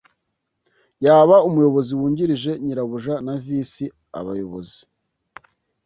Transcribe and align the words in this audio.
Yaba 1.05 1.35
umuyobozi 1.47 1.91
wungirije 1.99 2.51
nyirabuja 2.63 3.13
na 3.25 3.33
visi 3.43 3.85
abayobozi 4.19 4.79